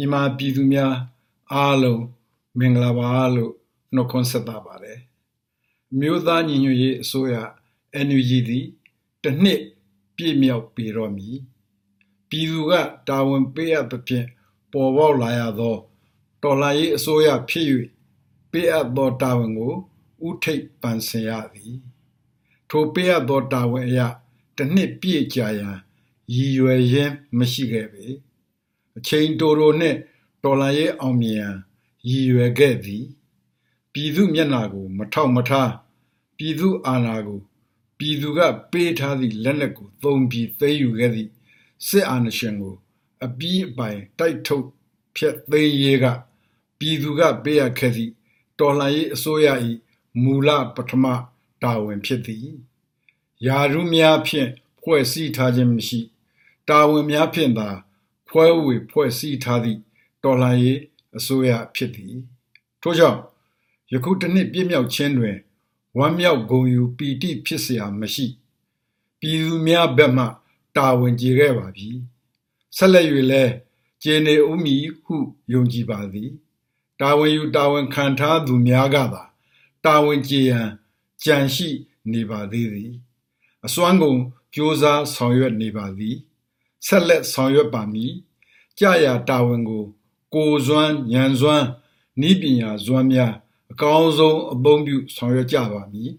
[0.00, 0.94] မြန်မာပြည်သူများ
[1.52, 2.04] အားလုံး
[2.58, 3.52] မင်္ဂလာပါလို့
[3.94, 4.98] နှုတ်ခွန်းဆက်သပါတယ်။
[5.98, 7.34] မြို့သားညီညွတ်ရေးအစိုးရ
[8.06, 8.66] NUG သည်
[9.22, 9.60] တစ်နှစ်
[10.16, 11.36] ပြည့်မြောက်ပြီတော့မည်။
[12.28, 12.72] ပြည်သူက
[13.08, 14.26] တာဝန်ပေးအပ်သဖြင့်
[14.72, 15.76] ပေါ်ပေါက်လာရသော
[16.42, 17.66] တော်လှန်ရေးအစိုးရဖြစ်၍
[18.50, 19.74] ပေးအပ်သောတာဝန်ကို
[20.26, 21.74] ဥထိပ်ပန်ဆင်ရသည်။
[22.68, 24.00] ထိုပေးအပ်သောတာဝန်အရ
[24.56, 25.78] တစ်နှစ်ပြည့်ကြာရန်
[26.34, 28.06] ရည်ရွယ်ရင်းမရှိခဲ့ပေ။
[28.98, 29.98] အချိန်တိုတိုနှင့်
[30.44, 31.56] တော်လှန်ရေးအောင်မြင်ရန်
[32.08, 33.04] ရည်ရွယ်ခဲ့သည်
[33.92, 35.72] ပြည်သူမျက်နှာကို မထောက်မထား
[36.36, 37.40] ပြည်သူအာဏာကို
[37.98, 38.40] ပြည်သူက
[38.72, 41.30] ပေးထားသည့်လက်နက်ကိုသုံးပြီးသိမ်းယူခဲ့သည့်
[41.86, 42.74] စစ်အာဏာရှင်ကို
[43.24, 44.66] အပြည့်အပိုင်တိုက်ထုတ်
[45.16, 46.06] ဖျက်သိမ်းရေးက
[46.78, 48.12] ပြည်သူကပေးရခဲ့သည့်
[48.58, 49.48] တော်လှန်ရေးအစိုးရ၏
[50.22, 51.04] မူလပထမ
[51.62, 52.46] တာဝန်ဖြစ်သည်
[53.46, 54.48] ယာရုများဖြင့်
[54.80, 56.00] ဖွဲ့စည်းထားခြင်းမရှိ
[56.68, 57.68] တာဝန်များဖြင့်သာ
[58.29, 59.79] ဖွဲဝေဖွဲ့စည်းထားသည့်
[60.23, 60.79] တော်လှန်ရေး
[61.17, 62.15] အစိုးရဖြစ်သည်
[62.81, 63.19] ထို့ကြောင့်
[63.91, 65.37] ယခုတစ်နှစ်ပြည့်မြောက်ခြင်းတွင်
[65.97, 68.27] ဝမ်းမြောက်ဂုဏ်ယူပီတိဖြစ်เสียမရှိ
[69.19, 70.25] ပြည်သူများဘက်မှ
[70.77, 71.89] တာဝန်ကျေခဲ့ပါပြီ
[72.77, 73.43] ဆက်လက်၍လဲ
[74.03, 75.15] ကျေနေဥမီဟု
[75.53, 76.29] ယုံကြည်ပါသည်
[77.01, 79.23] တာဝန်ယူတာဝန်ခံထားသူများကသာ
[79.85, 80.69] တာဝန်ကျေရန်
[81.23, 81.69] ကြံရှိ
[82.11, 82.91] နေပါသေးသည်
[83.65, 84.19] အစွမ်းကုန်
[84.55, 86.15] ကြိုးစားဆောင်ရွက်နေပါသည်
[86.86, 88.12] ဆက်လက်ဆောင်ရွက်ပါမည်
[88.78, 89.84] ကြာရတာဝန်ကို
[90.34, 91.66] ကိုစွမ်းဉာဏ်စွမ်း
[92.28, 93.32] ဤပညာစွမ်းများ
[93.72, 96.10] အကောင်းဆုံးအသုံးပြုဆောင်ရွက်ကြပါမည်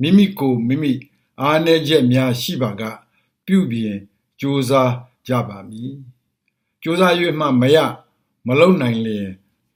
[0.00, 0.92] မိမိကိုမိမိ
[1.40, 2.82] အားနည်းချက်များရှိပါက
[3.46, 3.96] ပြုပြင်
[4.40, 4.92] ကြိုးစား
[5.28, 5.92] ကြပါမည်
[6.82, 7.76] ကြိုးစား၍မှမရ
[8.46, 9.28] မလုံနိုင်လျင်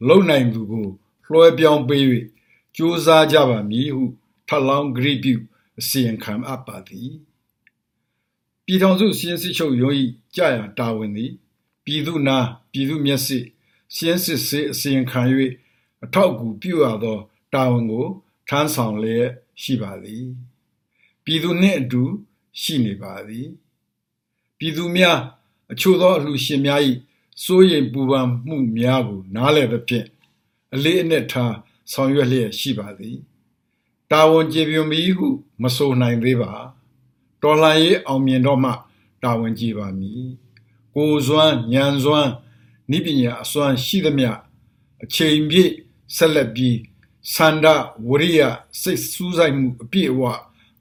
[0.08, 0.88] လုံနိုင်သူကို
[1.30, 2.05] လွှဲပြောင်းပေး၍
[2.77, 4.05] ကြိုးစားကြပါမည်ဟု
[4.48, 5.34] ထပ်လောင်းဂရိပြု
[5.78, 7.10] အစီရင်ခံအပ်ပါသည်
[8.67, 9.95] ပြည်ထောင်စုစီရင်စစ်ချုပ်ရုံး၏
[10.36, 11.33] ကြာရတာဝန်သည်
[11.84, 12.39] ပြည်သူနာ
[12.73, 13.39] ပြည်သူမျက်စိ
[13.95, 15.23] ရှင်းစစ်စေးအစီရင်ခံ၍
[16.05, 17.18] အထောက်အကူပြုရသော
[17.55, 18.06] တာဝန်ကို
[18.48, 19.28] ထမ်းဆောင်လျက်
[19.62, 20.24] ရှိပါသည်
[21.24, 22.02] ပြည်သူနှင့်အတူ
[22.61, 23.46] ရှိနေပါသည်
[24.58, 25.18] ပြည်သူများ
[25.73, 26.80] အချို့သောအလှရှင်များ၏
[27.44, 30.06] စိုးရိမ်ပူပန်မှုများကိုနားလည်သဖြင့်
[30.74, 31.55] အလေးအနက်ထား
[31.92, 33.17] ဆောင်ရွက်လျက်ရှိပါသည်
[34.11, 35.29] တာဝန်ကျေပြွန်ပြီဟု
[35.62, 36.52] မဆိုနိုင်သေးပါ
[37.42, 38.70] တော်လှန်ရေးအောင်မြင်တော့မှ
[39.23, 40.30] တာဝန်ကြည်ပါမည်
[40.95, 42.30] ကိုစွမ်းဉာဏ်စွမ်း
[42.91, 44.30] နိပညာအစွမ်းရှိသမျှ
[45.05, 45.73] အချိန်ပြည့်
[46.17, 46.79] ဆက်လက်ပြီး
[47.35, 47.67] စန္ဒ
[48.08, 48.41] ဝရိယ
[48.80, 50.23] စိတ်စူးစိုက်မှုအပြည့်အဝ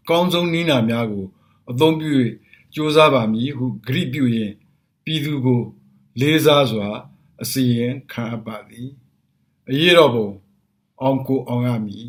[0.10, 1.26] ကောင်းဆုံးနည်းနာများကို
[1.70, 2.12] အသုံးပြု၍
[2.74, 4.54] ကြိုးစားပါမည်ဟုဂရိပြုရင်
[5.04, 5.62] ပြည်သူကို
[6.20, 6.88] လေးစားစွာ
[7.42, 8.90] အစီရင်ခံအပ်ပါသည်
[9.70, 10.30] အရေးတော်ပုံ
[11.02, 12.08] အောင်ကိုအောင်ရမည်